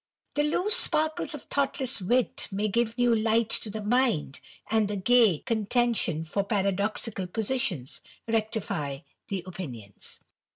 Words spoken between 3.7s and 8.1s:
mind, and the gay contention for paradoxical positions